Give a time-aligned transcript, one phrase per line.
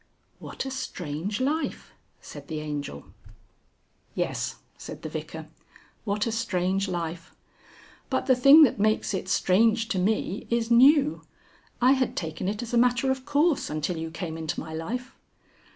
[0.39, 3.05] "What a strange life!" said the Angel.
[4.15, 5.47] "Yes," said the Vicar.
[6.05, 7.35] "What a strange life!
[8.09, 11.21] But the thing that makes it strange to me is new.
[11.83, 15.13] I had taken it as a matter of course until you came into my life."